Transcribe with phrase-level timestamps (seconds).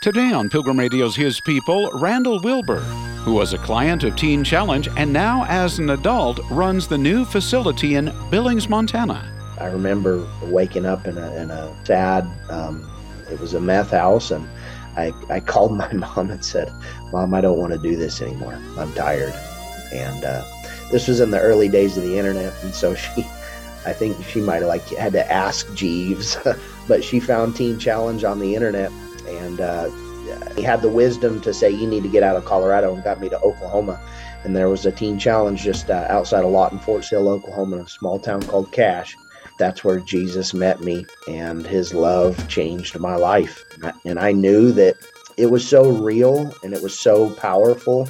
[0.00, 2.80] Today on Pilgrim Radio's His People, Randall Wilbur,
[3.20, 7.26] who was a client of Teen Challenge and now, as an adult, runs the new
[7.26, 9.30] facility in Billings, Montana.
[9.60, 12.90] I remember waking up in a, in a sad, um,
[13.30, 14.48] it was a meth house, and
[14.96, 16.72] I, I called my mom and said,
[17.12, 18.58] Mom, I don't want to do this anymore.
[18.78, 19.34] I'm tired.
[19.92, 20.42] And uh,
[20.90, 23.20] this was in the early days of the internet, and so she,
[23.84, 26.38] I think she might have like had to ask Jeeves,
[26.88, 28.90] but she found Teen Challenge on the internet
[29.26, 29.88] and uh,
[30.56, 33.20] he had the wisdom to say, "You need to get out of Colorado," and got
[33.20, 34.00] me to Oklahoma.
[34.44, 37.82] And there was a teen challenge just uh, outside of Lawton, Fort Sill, Oklahoma, in
[37.82, 39.16] a small town called Cache.
[39.58, 43.62] That's where Jesus met me, and His love changed my life.
[44.04, 44.96] And I knew that
[45.36, 48.08] it was so real and it was so powerful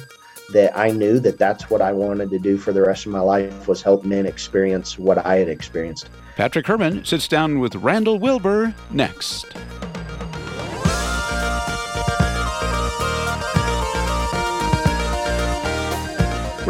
[0.51, 3.21] that I knew that that's what I wanted to do for the rest of my
[3.21, 6.09] life was help men experience what I had experienced.
[6.35, 9.45] Patrick Herman sits down with Randall Wilbur next.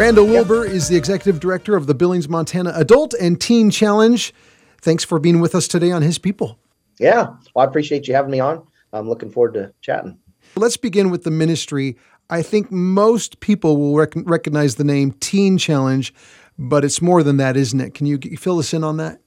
[0.01, 4.33] Randall Wilbur is the executive director of the Billings, Montana Adult and Teen Challenge.
[4.81, 6.57] Thanks for being with us today on His People.
[6.99, 8.65] Yeah, well, I appreciate you having me on.
[8.93, 10.17] I'm looking forward to chatting.
[10.55, 11.97] Let's begin with the ministry.
[12.31, 16.11] I think most people will rec- recognize the name Teen Challenge,
[16.57, 17.93] but it's more than that, isn't it?
[17.93, 19.21] Can you fill us in on that?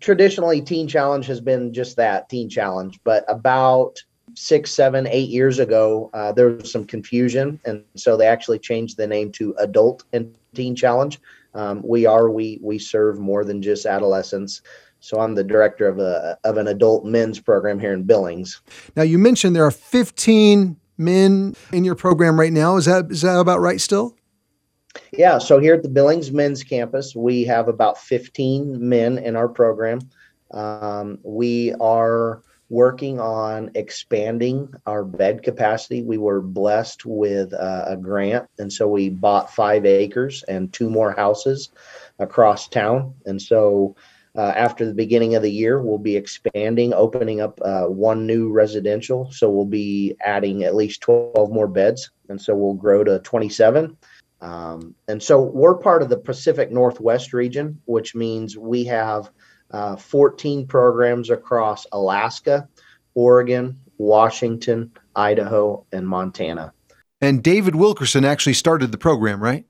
[0.00, 4.02] Traditionally, Teen Challenge has been just that Teen Challenge, but about
[4.36, 8.96] six, seven, eight years ago, uh, there was some confusion, and so they actually changed
[8.96, 11.18] the name to Adult and Teen Challenge.
[11.54, 14.62] Um, we are we we serve more than just adolescents.
[15.00, 18.60] So I'm the director of a of an adult men's program here in Billings.
[18.94, 22.76] Now you mentioned there are 15 men in your program right now.
[22.76, 24.16] Is that is that about right still?
[25.12, 25.38] Yeah.
[25.38, 30.00] So here at the Billings Men's Campus, we have about 15 men in our program.
[30.52, 36.02] Um, we are working on expanding our bed capacity.
[36.02, 41.12] We were blessed with a grant, and so we bought five acres and two more
[41.12, 41.70] houses
[42.18, 43.14] across town.
[43.24, 43.96] And so,
[44.36, 48.52] uh, after the beginning of the year, we'll be expanding, opening up uh, one new
[48.52, 49.30] residential.
[49.32, 53.96] So we'll be adding at least 12 more beds, and so we'll grow to 27.
[54.42, 59.30] Um, and so we're part of the Pacific Northwest region, which means we have
[59.70, 62.68] uh, 14 programs across Alaska,
[63.14, 66.72] Oregon, Washington, Idaho, and Montana.
[67.20, 69.64] And David Wilkerson actually started the program, right?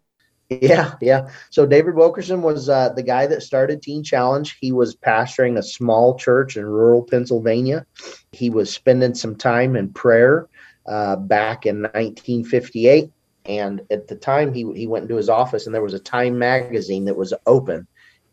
[0.49, 1.29] Yeah, yeah.
[1.51, 4.57] So David Wilkerson was uh, the guy that started Teen Challenge.
[4.61, 7.85] He was pastoring a small church in rural Pennsylvania.
[8.33, 10.49] He was spending some time in prayer
[10.87, 13.11] uh, back in 1958.
[13.47, 16.39] And at the time, he, he went into his office and there was a Time
[16.39, 17.87] magazine that was open.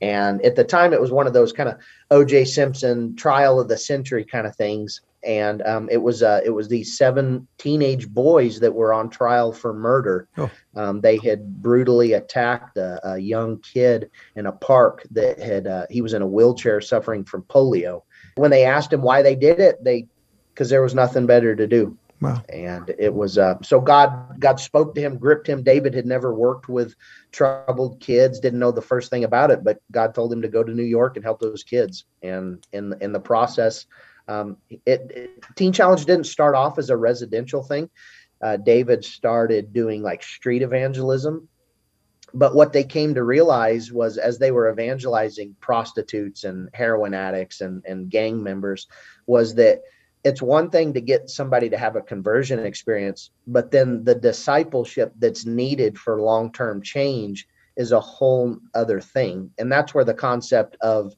[0.03, 1.78] And at the time, it was one of those kind of
[2.12, 2.44] O.J.
[2.44, 5.00] Simpson trial of the century kind of things.
[5.24, 9.53] And um, it was uh, it was these seven teenage boys that were on trial
[9.53, 10.28] for murder.
[10.38, 10.52] Oh.
[10.75, 15.86] Um, they had brutally attacked a, a, young kid in a park that had uh,
[15.90, 18.02] he was in a wheelchair suffering from polio.
[18.35, 20.08] When they asked him why they did it, they
[20.53, 21.97] because there was nothing better to do.
[22.23, 22.41] Wow.
[22.47, 25.61] And it was uh, so God God spoke to him, gripped him.
[25.61, 26.95] David had never worked with
[27.31, 30.63] troubled kids, didn't know the first thing about it, but God told him to go
[30.63, 32.06] to New York and help those kids.
[32.22, 33.85] And in in the process,
[34.29, 37.89] um, it, it, Teen Challenge didn't start off as a residential thing.
[38.41, 41.50] Uh, David started doing like street evangelism.
[42.35, 47.61] But what they came to realize was as they were evangelizing prostitutes and heroin addicts
[47.61, 48.88] and, and gang members,
[49.28, 49.81] was that
[50.23, 55.13] it's one thing to get somebody to have a conversion experience, but then the discipleship
[55.19, 59.51] that's needed for long term change is a whole other thing.
[59.57, 61.13] And that's where the concept of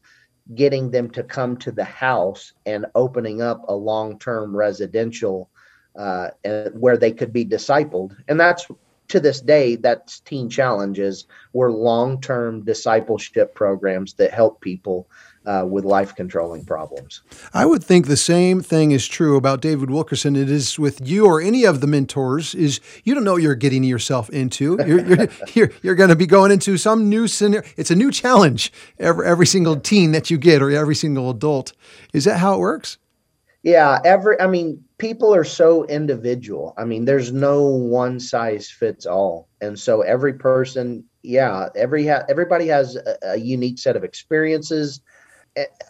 [0.53, 5.49] getting them to come to the house and opening up a long term residential
[5.97, 6.29] uh,
[6.73, 8.16] where they could be discipled.
[8.27, 8.67] And that's
[9.09, 15.07] to this day, that's Teen Challenges were long term discipleship programs that help people
[15.45, 17.22] uh, with life controlling problems.
[17.53, 20.35] I would think the same thing is true about David Wilkerson.
[20.35, 22.55] It is with you or any of the mentors.
[22.55, 24.78] Is you don't know what you're getting yourself into.
[24.85, 27.67] You're you're, you're, you're going to be going into some new scenario.
[27.78, 31.73] It's a new challenge every every single teen that you get or every single adult.
[32.14, 32.97] Is that how it works?
[33.64, 34.40] Yeah, every.
[34.40, 36.75] I mean, people are so individual.
[36.78, 42.25] I mean, there's no one size fits all, and so every person, yeah, every ha-
[42.29, 45.02] everybody has a, a unique set of experiences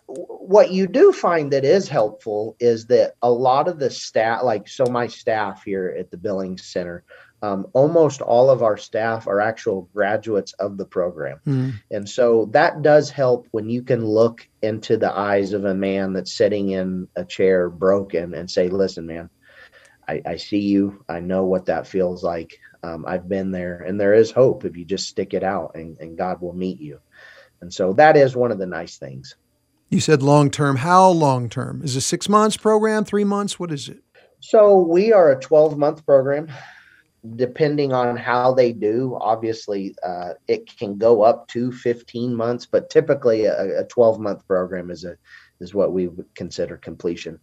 [0.07, 4.67] what you do find that is helpful is that a lot of the staff, like
[4.67, 7.03] so, my staff here at the Billings Center,
[7.41, 11.39] um, almost all of our staff are actual graduates of the program.
[11.45, 11.73] Mm.
[11.91, 16.13] And so that does help when you can look into the eyes of a man
[16.13, 19.29] that's sitting in a chair broken and say, listen, man,
[20.07, 21.03] I, I see you.
[21.09, 22.59] I know what that feels like.
[22.83, 25.97] Um, I've been there, and there is hope if you just stick it out, and,
[25.99, 26.99] and God will meet you.
[27.61, 29.35] And so that is one of the nice things.
[29.95, 30.75] You said long term.
[30.75, 31.81] How long term?
[31.81, 33.57] Is it six months program, three months?
[33.57, 34.03] What is it?
[34.41, 36.51] So we are a 12 month program.
[37.37, 42.89] Depending on how they do, obviously uh, it can go up to 15 months, but
[42.89, 45.15] typically a, a 12 month program is a
[45.61, 47.39] is what we would consider completion.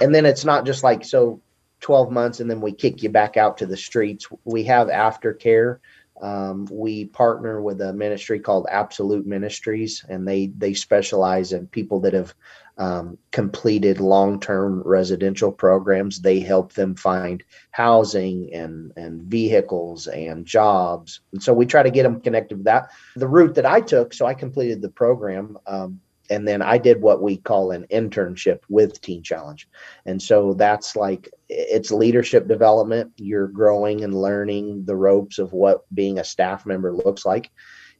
[0.00, 1.42] And then it's not just like so
[1.80, 4.28] 12 months and then we kick you back out to the streets.
[4.44, 5.80] We have aftercare.
[6.22, 12.00] Um, we partner with a ministry called Absolute Ministries, and they they specialize in people
[12.00, 12.34] that have
[12.78, 16.20] um, completed long-term residential programs.
[16.20, 21.90] They help them find housing and and vehicles and jobs, and so we try to
[21.90, 22.90] get them connected with that.
[23.16, 25.58] The route that I took, so I completed the program.
[25.66, 26.00] Um,
[26.30, 29.68] and then I did what we call an internship with Teen Challenge.
[30.04, 33.12] And so that's like it's leadership development.
[33.16, 37.50] You're growing and learning the ropes of what being a staff member looks like.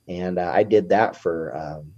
[0.09, 1.93] And uh, I did that for um,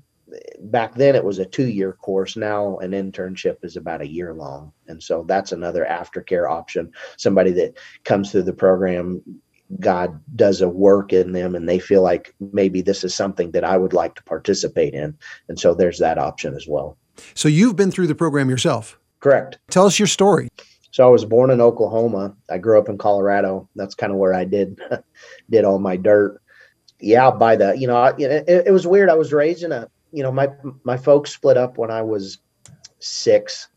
[0.60, 2.36] back then it was a two year course.
[2.36, 4.72] Now an internship is about a year long.
[4.86, 6.92] And so that's another aftercare option.
[7.16, 9.22] Somebody that comes through the program
[9.80, 13.64] God does a work in them and they feel like maybe this is something that
[13.64, 15.16] I would like to participate in.
[15.48, 16.96] And so there's that option as well.
[17.34, 18.98] So you've been through the program yourself.
[19.20, 19.58] Correct.
[19.70, 20.48] Tell us your story.
[20.90, 22.34] So I was born in Oklahoma.
[22.50, 23.68] I grew up in Colorado.
[23.76, 24.80] That's kind of where I did
[25.50, 26.40] did all my dirt.
[27.00, 29.10] Yeah, by the you know, it, it was weird.
[29.10, 30.48] I was raised in a you know my
[30.84, 32.38] my folks split up when I was
[32.98, 33.68] six,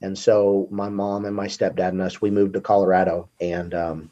[0.00, 4.10] and so my mom and my stepdad and us we moved to Colorado, and um,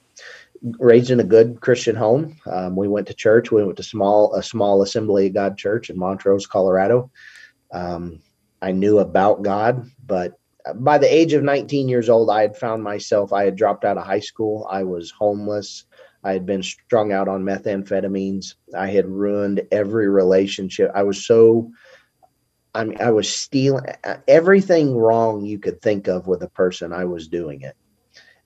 [0.62, 2.36] raised in a good Christian home.
[2.46, 3.50] Um, we went to church.
[3.50, 7.10] We went to small a small Assembly of God church in Montrose, Colorado.
[7.72, 8.20] Um,
[8.60, 10.38] I knew about God, but
[10.76, 13.32] by the age of 19 years old, I had found myself.
[13.32, 14.66] I had dropped out of high school.
[14.70, 15.84] I was homeless.
[16.24, 18.54] I had been strung out on methamphetamines.
[18.76, 20.90] I had ruined every relationship.
[20.94, 21.70] I was so.
[22.74, 23.86] I mean, I was stealing
[24.28, 26.92] everything wrong you could think of with a person.
[26.92, 27.74] I was doing it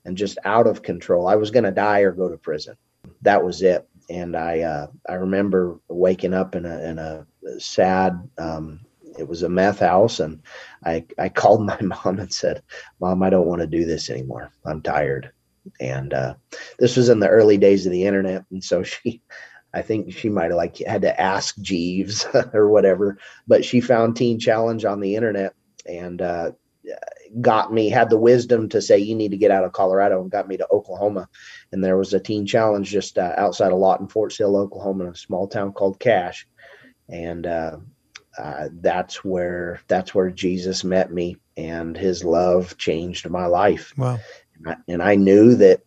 [0.04, 1.28] and just out of control.
[1.28, 2.76] I was going to die or go to prison.
[3.22, 3.88] That was it.
[4.10, 7.26] And I uh, I remember waking up in a in a
[7.58, 8.28] sad.
[8.38, 8.80] Um,
[9.18, 10.42] it was a meth house, and
[10.84, 12.62] I I called my mom and said,
[13.00, 14.50] "Mom, I don't want to do this anymore.
[14.66, 15.30] I'm tired."
[15.80, 16.34] And uh,
[16.80, 19.22] this was in the early days of the internet, and so she
[19.74, 24.16] I think she might have like had to ask Jeeves or whatever, but she found
[24.16, 25.54] Teen Challenge on the internet
[25.86, 26.52] and uh,
[27.40, 30.30] got me had the wisdom to say you need to get out of Colorado and
[30.30, 31.28] got me to Oklahoma.
[31.72, 35.10] And there was a teen challenge just uh, outside of Lawton, Fort Sill, Oklahoma, in
[35.10, 36.46] a small town called Cache
[37.08, 37.76] and uh,
[38.38, 43.92] uh, that's where that's where Jesus met me, and His love changed my life.
[43.96, 44.18] Wow!
[44.56, 45.82] And I, and I knew that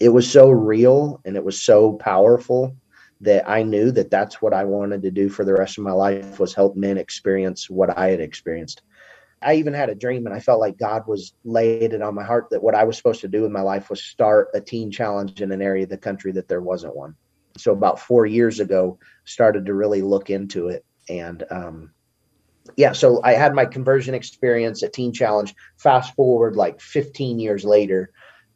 [0.00, 2.76] it was so real and it was so powerful
[3.20, 5.92] that I knew that that's what I wanted to do for the rest of my
[5.92, 8.82] life was help men experience what I had experienced.
[9.46, 12.24] I even had a dream and I felt like God was laid it on my
[12.24, 14.90] heart that what I was supposed to do in my life was start a teen
[14.90, 17.14] challenge in an area of the country that there wasn't one.
[17.56, 20.84] So about four years ago, started to really look into it.
[21.08, 21.92] And um,
[22.76, 25.54] yeah, so I had my conversion experience at Teen Challenge.
[25.76, 28.10] Fast forward like 15 years later,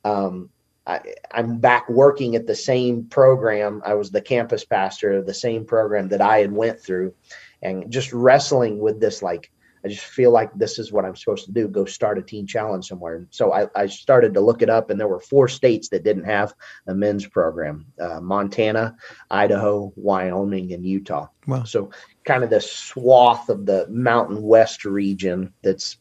[0.04, 0.50] um,
[0.88, 3.80] I, I'm back working at the same program.
[3.86, 7.14] I was the campus pastor of the same program that I had went through,
[7.62, 9.52] and just wrestling with this like
[9.84, 12.46] I just feel like this is what I'm supposed to do go start a teen
[12.46, 13.26] challenge somewhere.
[13.30, 16.24] So I, I started to look it up, and there were four states that didn't
[16.24, 16.54] have
[16.86, 18.96] a men's program uh, Montana,
[19.30, 21.28] Idaho, Wyoming, and Utah.
[21.46, 21.64] Wow.
[21.64, 21.90] So
[22.24, 25.98] kind of the swath of the Mountain West region that's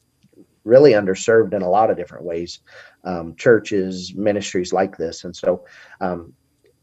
[0.63, 2.59] really underserved in a lot of different ways
[3.03, 5.23] um, churches, ministries like this.
[5.23, 5.65] And so,
[6.01, 6.33] um,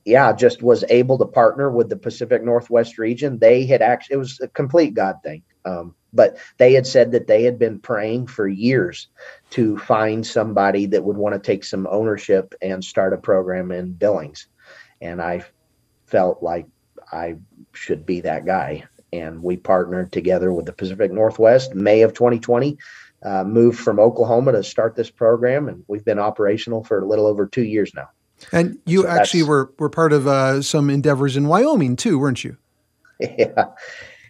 [0.07, 3.41] yeah, just was able to partner with the Pacific Northwest region.
[3.41, 5.43] They had actually, it was a complete God thing.
[5.65, 9.09] Um, but they had said that they had been praying for years
[9.51, 13.93] to find somebody that would want to take some ownership and start a program in
[13.93, 14.47] Billings.
[15.01, 15.45] And I
[16.07, 16.67] felt like
[17.13, 17.35] I
[17.73, 18.85] should be that guy.
[19.13, 22.79] And we partnered together with the Pacific Northwest, May of 2020.
[23.25, 27.27] Uh, moved from Oklahoma to start this program, and we've been operational for a little
[27.27, 28.09] over two years now.
[28.52, 32.45] And you so actually were were part of uh, some endeavors in Wyoming too, weren't
[32.45, 32.57] you?
[33.19, 33.69] Yeah,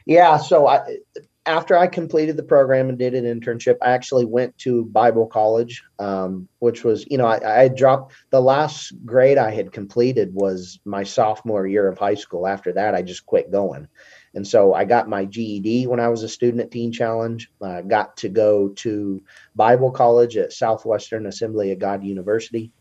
[0.07, 0.37] yeah.
[0.37, 0.99] So I,
[1.47, 5.83] after I completed the program and did an internship, I actually went to Bible college,
[6.01, 10.81] um, which was, you know, I, I dropped the last grade I had completed was
[10.85, 12.47] my sophomore year of high school.
[12.49, 13.87] After that, I just quit going.
[14.35, 17.51] And so I got my GED when I was a student at Teen Challenge.
[17.63, 19.23] I uh, got to go to
[19.55, 22.73] Bible college at Southwestern Assembly of God University.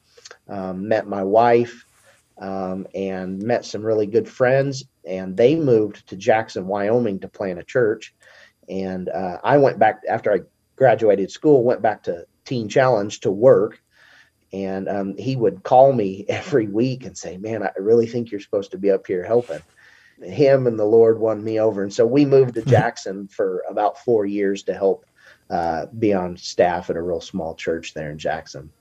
[0.47, 1.85] Um, met my wife,
[2.37, 4.83] um, and met some really good friends.
[5.05, 8.13] And they moved to Jackson, Wyoming to plant a church.
[8.67, 10.39] And uh, I went back after I
[10.75, 13.81] graduated school, went back to Teen Challenge to work.
[14.53, 18.39] And um, he would call me every week and say, Man, I really think you're
[18.39, 19.61] supposed to be up here helping.
[20.21, 21.83] Him and the Lord won me over.
[21.83, 22.69] And so we moved to mm-hmm.
[22.69, 25.05] Jackson for about four years to help
[25.49, 28.71] uh, be on staff at a real small church there in Jackson.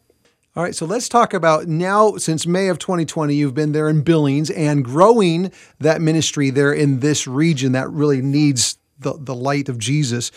[0.56, 4.02] All right, so let's talk about now, since May of 2020, you've been there in
[4.02, 9.68] Billings and growing that ministry there in this region that really needs the, the light
[9.68, 10.30] of Jesus.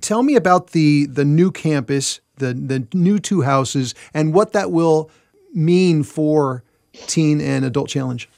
[0.00, 4.72] Tell me about the, the new campus, the, the new two houses, and what that
[4.72, 5.12] will
[5.54, 8.28] mean for Teen and Adult Challenge.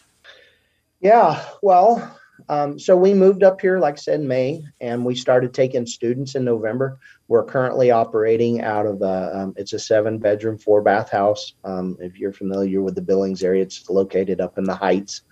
[1.01, 2.19] Yeah, well,
[2.51, 5.87] um, so we moved up here, like I said, in May, and we started taking
[5.87, 6.99] students in November.
[7.29, 11.55] We're currently operating out of a, um, it's a seven bedroom, four bath house.
[11.65, 15.23] Um, if you're familiar with the Billings area, it's located up in the Heights.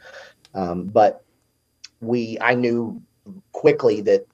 [0.54, 1.24] Um, but
[2.00, 3.02] we, I knew
[3.52, 4.26] quickly that,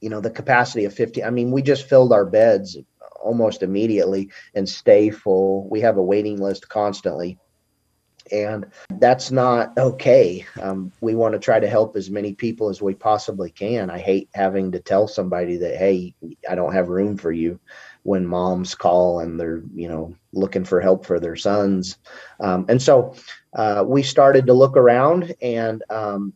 [0.00, 2.76] you know, the capacity of 50, I mean, we just filled our beds
[3.22, 5.68] almost immediately and stay full.
[5.68, 7.38] We have a waiting list constantly
[8.32, 8.66] and
[8.98, 10.46] that's not okay.
[10.60, 13.90] Um, we want to try to help as many people as we possibly can.
[13.90, 16.14] I hate having to tell somebody that, hey,
[16.48, 17.58] I don't have room for you
[18.02, 21.98] when moms call and they're, you know, looking for help for their sons.
[22.40, 23.14] Um, and so
[23.54, 26.32] uh, we started to look around, and um,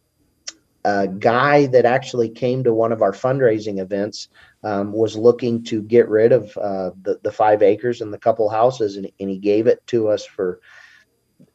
[0.84, 4.28] a guy that actually came to one of our fundraising events
[4.64, 8.48] um, was looking to get rid of uh, the, the five acres and the couple
[8.48, 10.60] houses, and, and he gave it to us for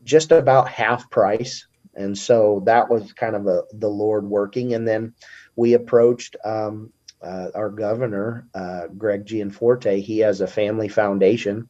[0.08, 1.68] just about half price.
[1.96, 4.74] And so that was kind of a, the Lord working.
[4.74, 5.14] And then
[5.56, 10.02] we approached um, uh, our governor, uh, Greg Gianforte.
[10.02, 11.70] He has a family foundation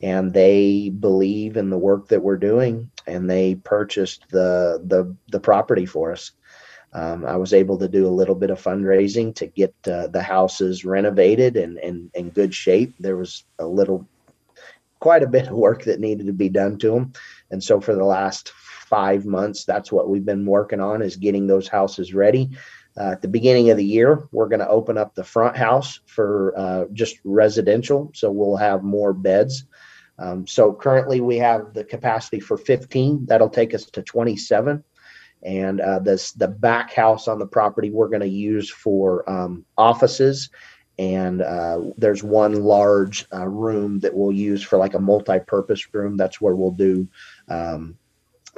[0.00, 5.40] and they believe in the work that we're doing and they purchased the the, the
[5.40, 6.32] property for us.
[6.94, 10.22] Um, I was able to do a little bit of fundraising to get uh, the
[10.22, 12.94] houses renovated and in, in, in good shape.
[13.00, 14.06] There was a little,
[15.00, 17.12] quite a bit of work that needed to be done to them.
[17.52, 21.46] And so for the last five months, that's what we've been working on is getting
[21.46, 22.50] those houses ready.
[22.98, 26.00] Uh, at the beginning of the year, we're going to open up the front house
[26.06, 28.10] for uh, just residential.
[28.14, 29.64] So we'll have more beds.
[30.18, 33.26] Um, so currently we have the capacity for 15.
[33.26, 34.84] That'll take us to 27.
[35.44, 39.64] And uh, this the back house on the property we're going to use for um,
[39.76, 40.50] offices
[41.02, 46.16] and uh, there's one large uh, room that we'll use for like a multi-purpose room.
[46.16, 47.08] That's where we'll do
[47.48, 47.96] um,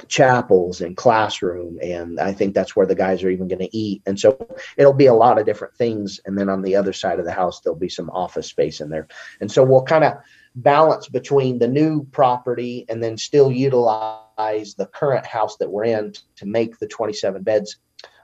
[0.09, 4.01] chapels and classroom and i think that's where the guys are even going to eat.
[4.05, 4.37] And so
[4.75, 7.31] it'll be a lot of different things and then on the other side of the
[7.31, 9.07] house there'll be some office space in there.
[9.39, 10.15] And so we'll kind of
[10.55, 16.11] balance between the new property and then still utilize the current house that we're in
[16.35, 17.77] to make the 27 beds.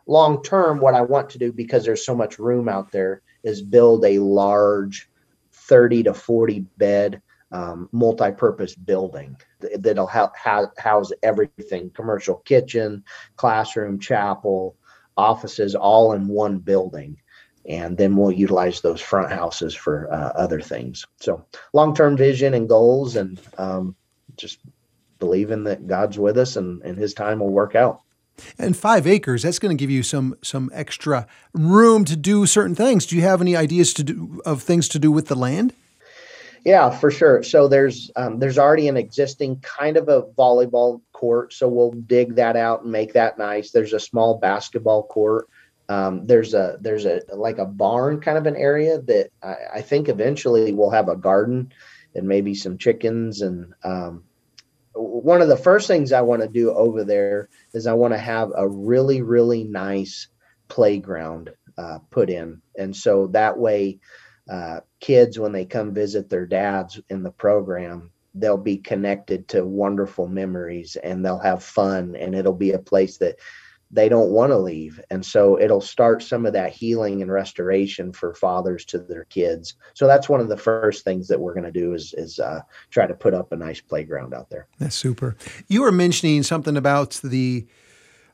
[0.08, 3.62] Long term what i want to do because there's so much room out there is
[3.62, 5.10] build a large
[5.52, 7.22] 30 to 40 bed
[7.52, 9.36] um, multi-purpose building
[9.80, 13.04] that'll ha- ha- house everything commercial kitchen
[13.36, 14.76] classroom chapel
[15.18, 17.18] offices all in one building.
[17.68, 21.06] And then we'll utilize those front houses for uh, other things.
[21.18, 23.96] So long-term vision and goals and um,
[24.36, 24.60] just
[25.20, 28.02] believing that god's with us and, and his time will work out
[28.58, 32.76] and five acres, that's going to give you some some extra room to do certain
[32.76, 33.06] things.
[33.06, 35.74] Do you have any ideas to do of things to do with the land?
[36.64, 37.42] Yeah, for sure.
[37.42, 42.36] So there's um, there's already an existing kind of a volleyball court, so we'll dig
[42.36, 43.72] that out and make that nice.
[43.72, 45.48] There's a small basketball court.
[45.90, 49.82] Um, there's a there's a like a barn kind of an area that I, I
[49.82, 51.74] think eventually we'll have a garden
[52.14, 54.24] and maybe some chickens and um,
[54.94, 58.20] one of the first things I want to do over there is I want to
[58.20, 60.28] have a really, really nice
[60.68, 62.62] playground uh, put in.
[62.78, 64.00] And so that way,
[64.50, 69.66] uh, kids, when they come visit their dads in the program, they'll be connected to
[69.66, 72.16] wonderful memories and they'll have fun.
[72.16, 73.38] And it'll be a place that
[73.92, 75.02] they don't want to leave.
[75.10, 79.76] And so it'll start some of that healing and restoration for fathers to their kids.
[79.94, 82.62] So that's one of the first things that we're going to do is, is uh,
[82.90, 84.68] try to put up a nice playground out there.
[84.80, 85.36] That's super.
[85.68, 87.68] You were mentioning something about the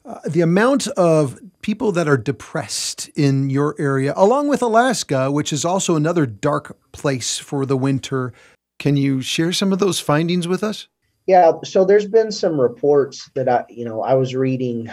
[0.06, 5.52] uh, the amount of people that are depressed in your area, along with Alaska, which
[5.52, 8.32] is also another dark place for the winter.
[8.80, 10.88] Can you share some of those findings with us?
[11.26, 14.90] Yeah, so there's been some reports that I, you know, I was reading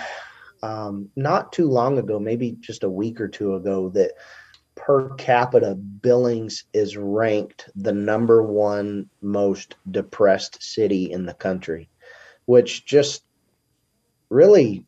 [0.64, 4.12] um, not too long ago, maybe just a week or two ago, that
[4.74, 11.90] per capita, Billings is ranked the number one most depressed city in the country,
[12.46, 13.24] which just
[14.30, 14.86] really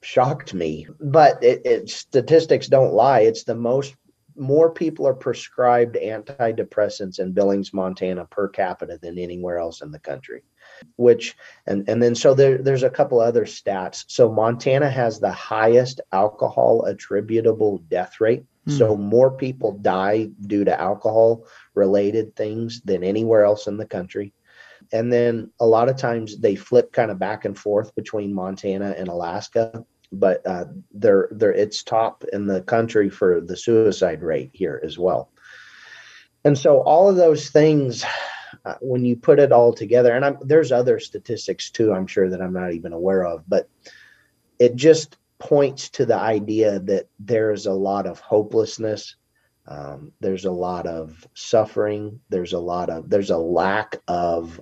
[0.00, 0.86] shocked me.
[1.00, 3.20] But it, it, statistics don't lie.
[3.20, 3.96] It's the most
[4.36, 9.98] more people are prescribed antidepressants in Billings, Montana per capita than anywhere else in the
[9.98, 10.42] country.
[10.96, 14.04] Which and and then so there, there's a couple other stats.
[14.08, 18.44] So Montana has the highest alcohol attributable death rate.
[18.68, 18.78] Mm.
[18.78, 24.32] So more people die due to alcohol related things than anywhere else in the country.
[24.92, 28.94] And then a lot of times they flip kind of back and forth between Montana
[28.96, 34.50] and Alaska but uh, they're they're it's top in the country for the suicide rate
[34.52, 35.30] here as well.
[36.44, 38.04] And so all of those things,
[38.64, 42.28] uh, when you put it all together, and I'm, there's other statistics too, I'm sure
[42.28, 43.68] that I'm not even aware of, but
[44.58, 49.16] it just points to the idea that there's a lot of hopelessness.
[49.66, 52.20] Um, there's a lot of suffering.
[52.28, 54.60] There's a lot of there's a lack of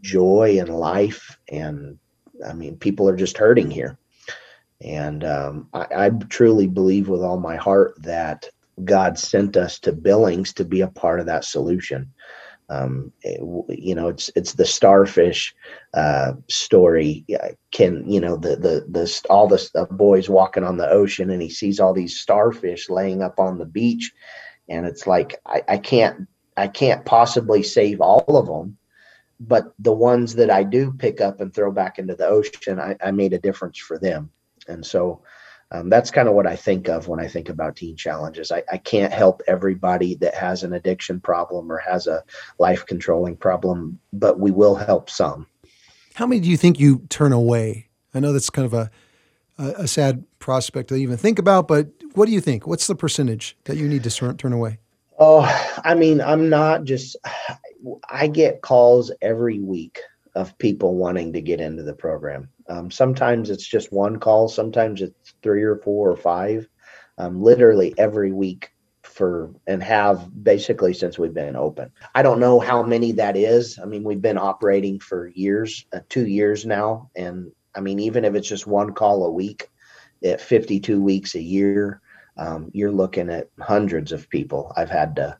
[0.00, 1.98] joy in life, and
[2.46, 3.98] I mean, people are just hurting here.
[4.80, 8.48] And um, I, I truly believe with all my heart that
[8.84, 12.12] God sent us to Billings to be a part of that solution.
[12.68, 13.12] Um,
[13.68, 15.54] you know, it's it's the starfish
[15.94, 17.24] uh, story.
[17.70, 21.50] Can you know the the the all the boys walking on the ocean, and he
[21.50, 24.12] sees all these starfish laying up on the beach,
[24.68, 26.26] and it's like I, I can't
[26.56, 28.76] I can't possibly save all of them,
[29.40, 32.96] but the ones that I do pick up and throw back into the ocean, I,
[33.04, 34.30] I made a difference for them.
[34.68, 35.22] And so
[35.72, 38.52] um, that's kind of what I think of when I think about teen challenges.
[38.52, 42.22] I, I, can't help everybody that has an addiction problem or has a
[42.58, 45.46] life controlling problem, but we will help some.
[46.14, 47.88] How many do you think you turn away?
[48.12, 48.90] I know that's kind of a,
[49.58, 52.66] a, a sad prospect to even think about, but what do you think?
[52.66, 54.78] What's the percentage that you need to turn, turn away?
[55.18, 55.42] Oh,
[55.84, 57.16] I mean, I'm not just,
[58.10, 60.00] I get calls every week
[60.34, 62.48] of people wanting to get into the program.
[62.68, 66.68] Um, sometimes it's just one call, sometimes it's three or four or five,
[67.18, 68.70] um, literally every week
[69.02, 71.90] for and have basically since we've been open.
[72.14, 73.78] I don't know how many that is.
[73.78, 78.24] I mean, we've been operating for years, uh, two years now, and I mean, even
[78.24, 79.68] if it's just one call a week,
[80.24, 82.00] at 52 weeks a year,
[82.36, 85.36] um, you're looking at hundreds of people I've had to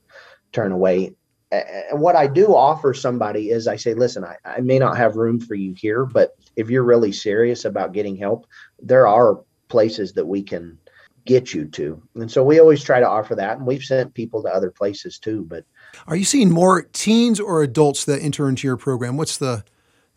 [0.53, 1.14] turn away
[1.53, 5.17] and what I do offer somebody is I say, listen, I, I may not have
[5.17, 8.47] room for you here, but if you're really serious about getting help,
[8.81, 10.79] there are places that we can
[11.27, 12.03] get you to.
[12.15, 13.59] And so we always try to offer that.
[13.59, 15.45] And we've sent people to other places too.
[15.47, 15.65] But
[16.07, 19.17] are you seeing more teens or adults that enter into your program?
[19.17, 19.65] What's the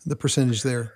[0.06, 0.94] the percentage there?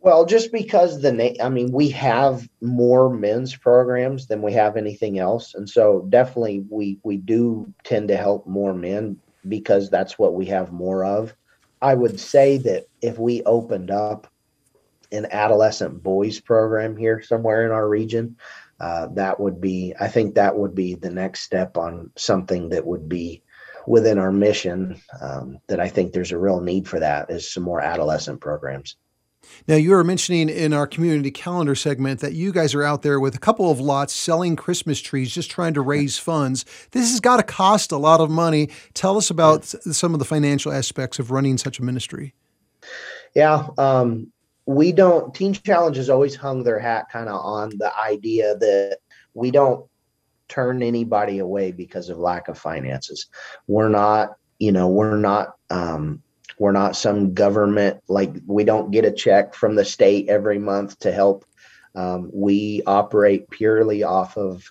[0.00, 4.76] Well, just because the na- I mean, we have more men's programs than we have
[4.76, 10.18] anything else, and so definitely we we do tend to help more men because that's
[10.18, 11.34] what we have more of.
[11.80, 14.26] I would say that if we opened up
[15.12, 18.36] an adolescent boys program here somewhere in our region,
[18.80, 22.86] uh, that would be, I think that would be the next step on something that
[22.86, 23.42] would be
[23.86, 25.00] within our mission.
[25.20, 28.96] Um, that I think there's a real need for that is some more adolescent programs.
[29.66, 33.20] Now, you were mentioning in our community calendar segment that you guys are out there
[33.20, 36.64] with a couple of lots selling Christmas trees, just trying to raise funds.
[36.92, 38.70] This has got to cost a lot of money.
[38.94, 42.34] Tell us about some of the financial aspects of running such a ministry.
[43.34, 43.68] Yeah.
[43.76, 44.32] Um,
[44.66, 48.98] we don't, Teen Challenge has always hung their hat kind of on the idea that
[49.34, 49.86] we don't
[50.48, 53.28] turn anybody away because of lack of finances.
[53.66, 56.22] We're not, you know, we're not, um,
[56.58, 60.98] we're not some government, like we don't get a check from the state every month
[61.00, 61.44] to help.
[61.94, 64.70] Um, we operate purely off of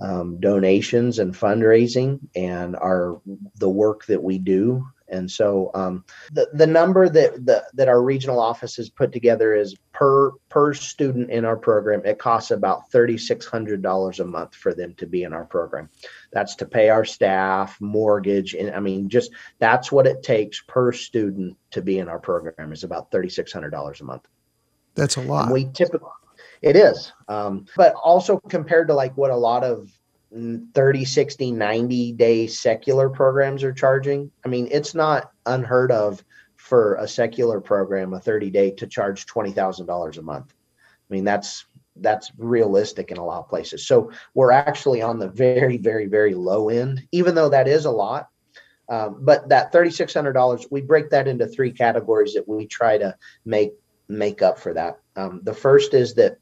[0.00, 3.20] um, donations and fundraising and our
[3.56, 8.02] the work that we do and so um, the the number that the, that our
[8.02, 12.02] regional office has put together is per per student in our program.
[12.04, 15.44] It costs about thirty six hundred dollars a month for them to be in our
[15.44, 15.88] program.
[16.32, 20.92] That's to pay our staff, mortgage, and I mean just that's what it takes per
[20.92, 24.26] student to be in our program is about thirty six hundred dollars a month.
[24.94, 25.44] That's a lot.
[25.44, 26.08] And we typically
[26.62, 29.90] it is, um, but also compared to like what a lot of
[30.36, 34.30] 30 60 90 day secular programs are charging.
[34.44, 36.22] I mean it's not unheard of
[36.56, 40.54] for a secular program a 30 day to charge $20000 a month.
[40.78, 43.86] I mean that's that's realistic in a lot of places.
[43.86, 47.90] So we're actually on the very very very low end even though that is a
[47.90, 48.28] lot.
[48.88, 53.72] Um, but that $3600 we break that into three categories that we try to make
[54.08, 54.98] make up for that.
[55.16, 56.38] Um, the first is that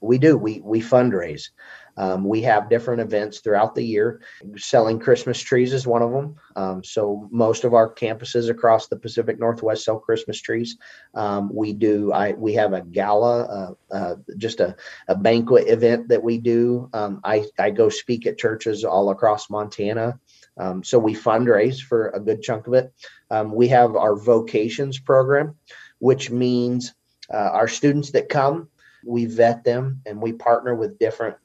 [0.00, 1.48] we do we we fundraise
[1.96, 4.20] Um, we have different events throughout the year.
[4.56, 6.36] Selling Christmas trees is one of them.
[6.56, 10.76] Um, so most of our campuses across the Pacific Northwest sell Christmas trees.
[11.14, 12.12] Um, we do.
[12.12, 14.76] I we have a gala, uh, uh, just a,
[15.08, 16.88] a banquet event that we do.
[16.92, 20.18] Um, I I go speak at churches all across Montana.
[20.58, 22.92] Um, so we fundraise for a good chunk of it.
[23.30, 25.54] Um, we have our vocations program,
[25.98, 26.94] which means
[27.32, 28.68] uh, our students that come,
[29.04, 31.36] we vet them and we partner with different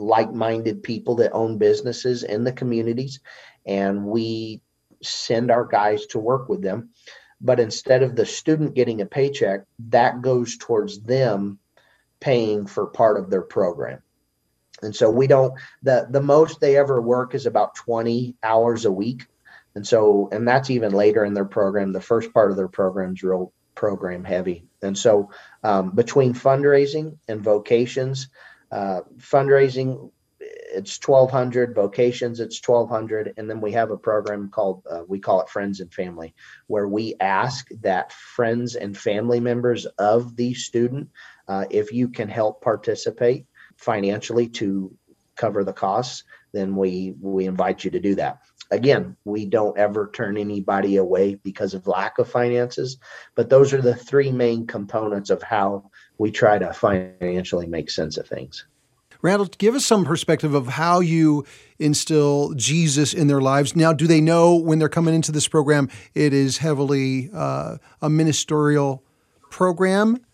[0.00, 3.20] like-minded people that own businesses in the communities
[3.66, 4.60] and we
[5.02, 6.90] send our guys to work with them.
[7.40, 11.58] But instead of the student getting a paycheck that goes towards them
[12.20, 14.02] paying for part of their program.
[14.82, 18.92] And so we don't the the most they ever work is about 20 hours a
[18.92, 19.26] week.
[19.74, 21.92] And so and that's even later in their program.
[21.92, 24.64] The first part of their program is real program heavy.
[24.82, 25.30] And so
[25.64, 28.28] um, between fundraising and vocations
[28.70, 35.02] uh, fundraising it's 1200 vocations it's 1200 and then we have a program called uh,
[35.06, 36.34] we call it friends and family
[36.68, 41.08] where we ask that friends and family members of the student
[41.48, 44.94] uh, if you can help participate financially to
[45.36, 48.40] cover the costs then we we invite you to do that.
[48.70, 52.98] Again we don't ever turn anybody away because of lack of finances
[53.34, 55.89] but those are the three main components of how
[56.20, 58.66] we try to financially make sense of things
[59.22, 61.44] Randall, give us some perspective of how you
[61.78, 63.76] instill Jesus in their lives.
[63.76, 68.08] Now, do they know when they're coming into this program, it is heavily uh, a
[68.08, 69.02] ministerial
[69.50, 70.24] program?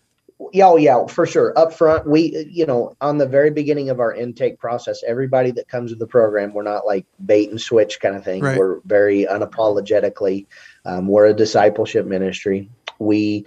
[0.53, 1.57] Yeah, oh, yeah, for sure.
[1.57, 5.67] Up front, we, you know, on the very beginning of our intake process, everybody that
[5.67, 8.41] comes to the program, we're not like bait and switch kind of thing.
[8.41, 8.57] Right.
[8.57, 10.45] We're very unapologetically,
[10.85, 12.69] um, we're a discipleship ministry.
[12.99, 13.45] We,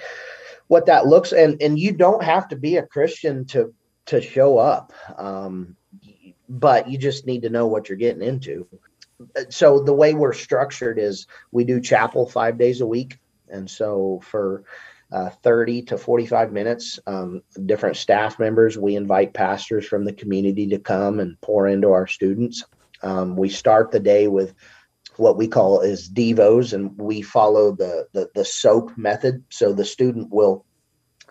[0.71, 3.75] what that looks and and you don't have to be a Christian to
[4.07, 5.77] to show up, um,
[6.49, 8.69] but you just need to know what you're getting into.
[9.49, 14.21] So the way we're structured is we do chapel five days a week, and so
[14.23, 14.63] for
[15.11, 17.01] uh, 30 to 45 minutes.
[17.05, 21.91] Um, different staff members, we invite pastors from the community to come and pour into
[21.91, 22.65] our students.
[23.03, 24.55] Um, we start the day with
[25.21, 29.45] what we call is devos, and we follow the, the the SOAP method.
[29.51, 30.65] So the student will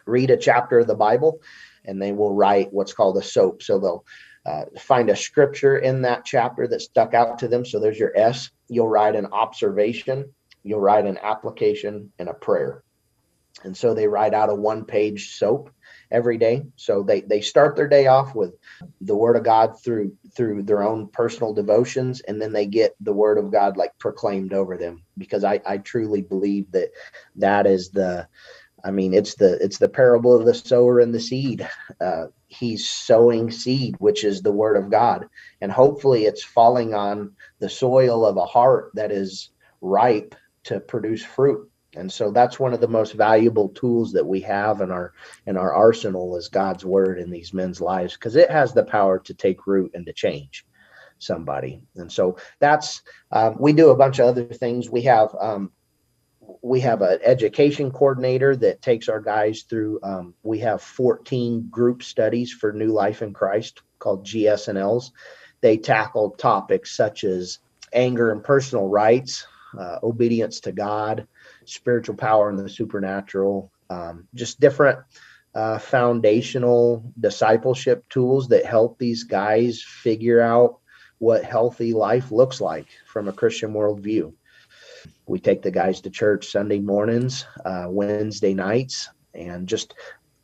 [0.06, 1.41] read a chapter of the Bible,
[1.86, 3.63] and they will write what's called a SOAP.
[3.63, 4.06] So they'll
[4.45, 7.65] uh, find a scripture in that chapter that stuck out to them.
[7.65, 8.52] So there's your S.
[8.67, 12.84] You'll write an observation, you'll write an application, and a prayer
[13.63, 15.71] and so they write out a one page soap
[16.12, 16.63] every day.
[16.76, 18.56] So they they start their day off with
[19.02, 23.13] the word of god through through their own personal devotions and then they get the
[23.13, 25.04] word of god like proclaimed over them.
[25.17, 26.89] Because i i truly believe that
[27.36, 28.28] that is the
[28.84, 31.67] i mean it's the it's the parable of the sower and the seed.
[32.02, 35.26] Uh, he's sowing seed which is the word of god.
[35.62, 41.24] And hopefully it's falling on the soil of a heart that is ripe to produce
[41.24, 45.13] fruit and so that's one of the most valuable tools that we have in our
[45.47, 49.19] in our arsenal is god's word in these men's lives because it has the power
[49.19, 50.65] to take root and to change
[51.19, 51.82] somebody.
[51.95, 54.89] And so that's um, we do a bunch of other things.
[54.89, 55.71] We have um,
[56.62, 62.02] we have an education coordinator that takes our guys through um, we have 14 group
[62.02, 65.12] studies for new life in christ called gsnls
[65.62, 67.60] they tackle topics such as
[67.93, 69.45] anger and personal rights
[69.80, 71.28] uh, obedience to god
[71.69, 74.99] spiritual power and the supernatural, um, just different
[75.55, 80.79] uh, foundational discipleship tools that help these guys figure out
[81.17, 84.34] what healthy life looks like from a Christian worldview.
[85.25, 89.93] We take the guys to church Sunday mornings, uh, Wednesday nights, and just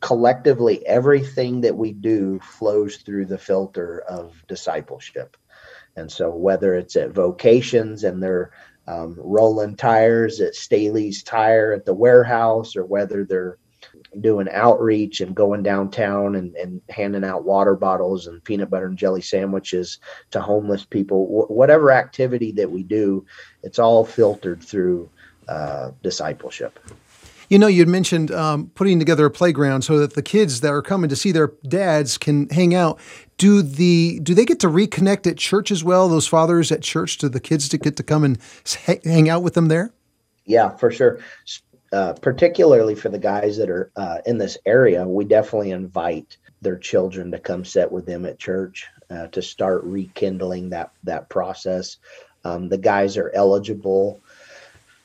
[0.00, 5.36] collectively everything that we do flows through the filter of discipleship.
[5.96, 8.52] And so, whether it's at vocations and they're
[8.88, 13.58] um, rolling tires at Staley's Tire at the warehouse, or whether they're
[14.20, 18.96] doing outreach and going downtown and, and handing out water bottles and peanut butter and
[18.96, 19.98] jelly sandwiches
[20.30, 21.26] to homeless people.
[21.26, 23.26] Wh- whatever activity that we do,
[23.62, 25.08] it's all filtered through
[25.48, 26.78] uh, discipleship.
[27.48, 30.82] You know, you'd mentioned um, putting together a playground so that the kids that are
[30.82, 32.98] coming to see their dads can hang out.
[33.38, 36.08] Do the do they get to reconnect at church as well?
[36.08, 38.38] Those fathers at church, do the kids to get to come and
[39.04, 39.92] hang out with them there?
[40.46, 41.20] Yeah, for sure.
[41.92, 46.76] Uh, particularly for the guys that are uh, in this area, we definitely invite their
[46.76, 51.98] children to come sit with them at church uh, to start rekindling that that process.
[52.44, 54.20] Um, the guys are eligible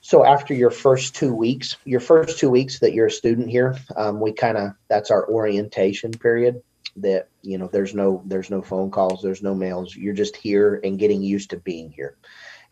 [0.01, 3.77] so after your first two weeks, your first two weeks that you're a student here,
[3.95, 6.61] um, we kind of that's our orientation period.
[6.97, 9.95] That you know there's no there's no phone calls there's no mails.
[9.95, 12.17] You're just here and getting used to being here.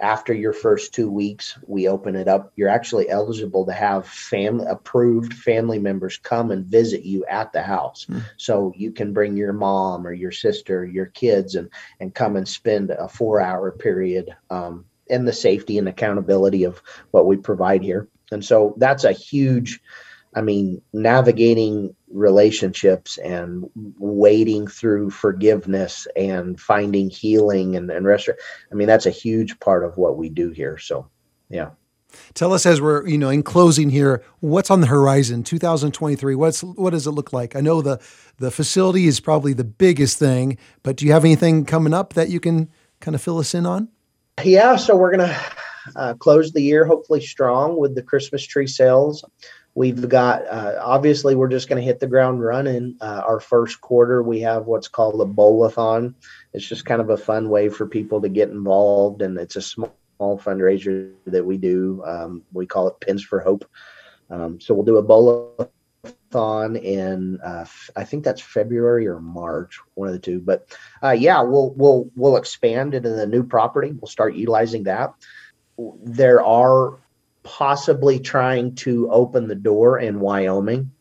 [0.02, 2.54] After your first two weeks we open it up.
[2.56, 7.62] You're actually eligible to have family approved family members come and visit you at the
[7.62, 8.06] house.
[8.10, 8.24] Mm.
[8.38, 12.48] so you can bring your mom or your sister your kids and and come and
[12.48, 17.84] spend a four hour period um, in the safety and accountability of what we provide
[17.84, 18.08] here.
[18.32, 19.82] And so that's a huge
[20.36, 28.30] I mean, navigating relationships and wading through forgiveness and finding healing and, and rest.
[28.72, 30.78] I mean, that's a huge part of what we do here.
[30.78, 31.08] So,
[31.50, 31.72] yeah.
[32.34, 35.44] Tell us as we're, you know, in closing here, what's on the horizon?
[35.44, 36.36] 2023.
[36.36, 37.56] What's what does it look like?
[37.56, 38.00] I know the
[38.38, 42.30] the facility is probably the biggest thing, but do you have anything coming up that
[42.30, 43.90] you can kind of fill us in on?
[44.44, 45.40] Yeah, so we're gonna
[45.96, 49.24] uh, close the year hopefully strong with the Christmas tree sales.
[49.76, 52.98] We've got uh, obviously we're just going to hit the ground running.
[53.00, 56.16] Uh, our first quarter, we have what's called a bowlathon.
[56.54, 59.62] It's just kind of a fun way for people to get involved, and it's a
[59.62, 62.04] small, fundraiser that we do.
[62.06, 63.64] Um, we call it Pins for Hope.
[64.30, 65.70] Um, so we'll do a bowlathon
[66.82, 70.40] in uh, I think that's February or March, one of the two.
[70.40, 70.68] But
[71.04, 73.92] uh, yeah, we'll we'll we'll expand into the new property.
[73.92, 75.14] We'll start utilizing that.
[76.04, 77.00] There are
[77.50, 80.92] possibly trying to open the door in Wyoming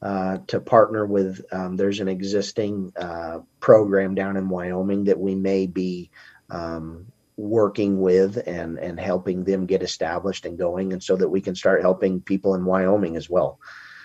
[0.00, 1.44] uh, to partner with.
[1.50, 6.10] Um, there's an existing uh, program down in Wyoming that we may be
[6.48, 11.40] um, working with and and helping them get established and going, and so that we
[11.40, 13.58] can start helping people in Wyoming as well.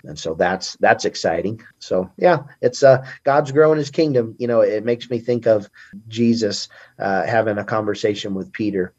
[0.03, 1.61] And so that's that's exciting.
[1.77, 4.35] So yeah, it's uh, God's growing His kingdom.
[4.39, 5.69] You know, it makes me think of
[6.07, 6.67] Jesus
[6.97, 8.91] uh, having a conversation with Peter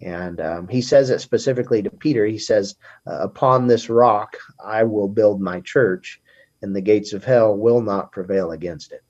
[0.00, 2.26] and um, he says it specifically to Peter.
[2.26, 2.74] He says,
[3.06, 6.20] uh, Upon this rock I will build my church,
[6.62, 9.02] and the gates of hell will not prevail against it.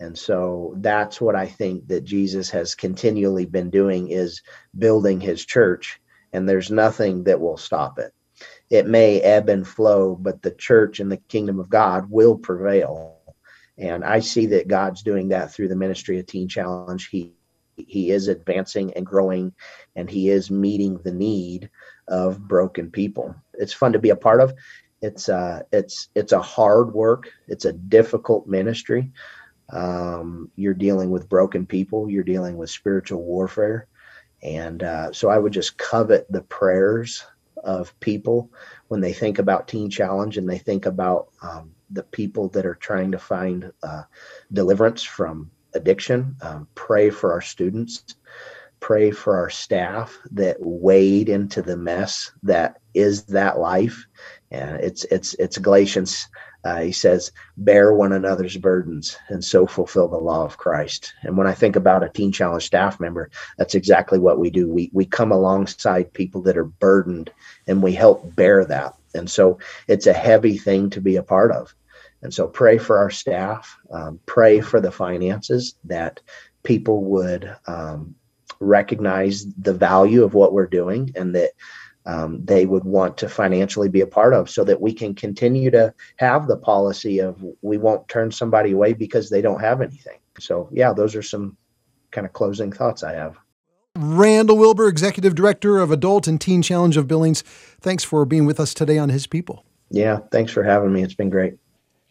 [0.00, 4.42] And so that's what I think that Jesus has continually been doing is
[4.76, 6.00] building his church,
[6.32, 8.12] and there's nothing that will stop it.
[8.70, 13.18] It may ebb and flow, but the church and the kingdom of God will prevail.
[13.78, 17.08] And I see that God's doing that through the ministry of Teen Challenge.
[17.08, 17.34] He
[17.76, 19.52] he is advancing and growing
[19.96, 21.70] and he is meeting the need
[22.08, 23.34] of broken people.
[23.54, 24.54] It's fun to be a part of.
[25.02, 27.30] It's uh it's it's a hard work.
[27.48, 29.12] It's a difficult ministry.
[29.70, 32.08] Um, you're dealing with broken people.
[32.10, 33.88] You're dealing with spiritual warfare.
[34.42, 37.24] And uh, so i would just covet the prayers
[37.64, 38.50] of people
[38.88, 42.74] when they think about teen challenge and they think about um, the people that are
[42.74, 44.02] trying to find uh,
[44.52, 46.36] deliverance from addiction.
[46.42, 48.16] Um, pray for our students.
[48.80, 54.06] Pray for our staff that wade into the mess that is that life.
[54.50, 56.28] And it's it's it's Galatians.
[56.64, 61.36] Uh, he says, "Bear one another's burdens, and so fulfill the law of Christ." And
[61.36, 64.68] when I think about a Teen Challenge staff member, that's exactly what we do.
[64.68, 67.30] We we come alongside people that are burdened,
[67.66, 68.94] and we help bear that.
[69.14, 69.58] And so
[69.88, 71.74] it's a heavy thing to be a part of.
[72.24, 76.20] And so pray for our staff, um, pray for the finances that
[76.62, 78.14] people would um,
[78.60, 81.50] recognize the value of what we're doing and that
[82.06, 85.70] um, they would want to financially be a part of so that we can continue
[85.70, 90.18] to have the policy of we won't turn somebody away because they don't have anything.
[90.40, 91.58] So, yeah, those are some
[92.10, 93.36] kind of closing thoughts I have.
[93.96, 97.42] Randall Wilbur, Executive Director of Adult and Teen Challenge of Billings,
[97.80, 99.64] thanks for being with us today on His People.
[99.90, 101.02] Yeah, thanks for having me.
[101.02, 101.54] It's been great.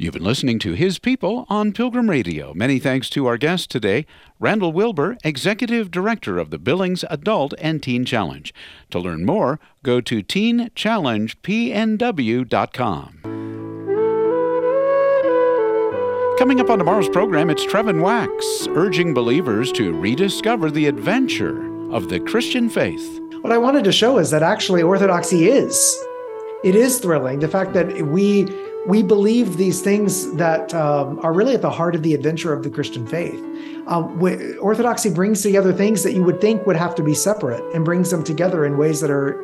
[0.03, 2.53] You've been listening to His People on Pilgrim Radio.
[2.53, 4.05] Many thanks to our guest today,
[4.37, 8.53] Randall Wilbur, Executive Director of the Billings Adult and Teen Challenge.
[8.89, 13.19] To learn more, go to teenchallengepnw.com.
[16.37, 22.09] Coming up on tomorrow's program, it's Trevin Wax, urging believers to rediscover the adventure of
[22.09, 23.21] the Christian faith.
[23.39, 25.97] What I wanted to show is that actually orthodoxy is.
[26.65, 27.39] It is thrilling.
[27.39, 28.49] The fact that we
[28.85, 32.63] we believe these things that um, are really at the heart of the adventure of
[32.63, 33.39] the Christian faith.
[33.87, 34.21] Um,
[34.59, 38.11] orthodoxy brings together things that you would think would have to be separate and brings
[38.11, 39.43] them together in ways that are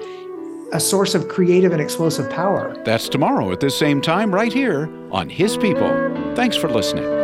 [0.72, 2.76] a source of creative and explosive power.
[2.86, 5.90] That's tomorrow at this same time, right here on His People.
[6.36, 7.19] Thanks for listening.